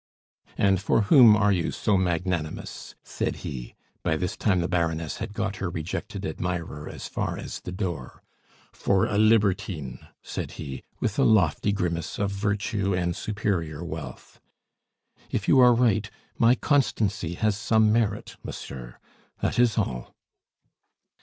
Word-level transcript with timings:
"And 0.57 0.81
for 0.81 1.01
whom 1.01 1.37
are 1.37 1.51
you 1.51 1.69
so 1.69 1.95
magnanimous?" 1.95 2.95
said 3.03 3.35
he. 3.45 3.75
By 4.01 4.17
this 4.17 4.35
time 4.35 4.59
the 4.61 4.67
baroness 4.67 5.17
had 5.17 5.31
got 5.31 5.57
her 5.57 5.69
rejected 5.69 6.25
admirer 6.25 6.89
as 6.89 7.07
far 7.07 7.37
as 7.37 7.59
the 7.59 7.71
door. 7.71 8.23
"For 8.73 9.05
a 9.05 9.19
libertine!" 9.19 9.99
said 10.23 10.53
he, 10.53 10.81
with 10.99 11.19
a 11.19 11.23
lofty 11.23 11.71
grimace 11.71 12.17
of 12.17 12.31
virtue 12.31 12.95
and 12.95 13.15
superior 13.15 13.83
wealth. 13.85 14.41
"If 15.29 15.47
you 15.47 15.59
are 15.59 15.75
right, 15.75 16.09
my 16.35 16.55
constancy 16.55 17.35
has 17.35 17.55
some 17.55 17.93
merit, 17.93 18.37
monsieur. 18.43 18.97
That 19.41 19.59
is 19.59 19.77
all." 19.77 20.15